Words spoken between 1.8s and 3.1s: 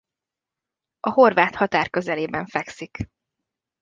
közelében fekszik.